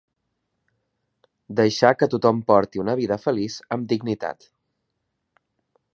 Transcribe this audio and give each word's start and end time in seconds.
Deixar 1.59 1.91
que 1.99 2.09
tothom 2.15 2.41
porti 2.49 2.83
una 2.85 2.97
vida 3.03 3.21
feliç 3.27 3.61
amb 3.77 3.89
dignitat. 3.93 4.51